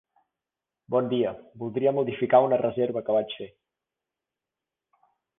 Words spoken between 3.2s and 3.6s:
fer.